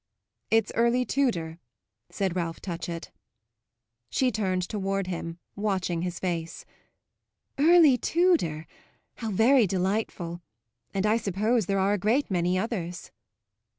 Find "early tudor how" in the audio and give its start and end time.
7.59-9.29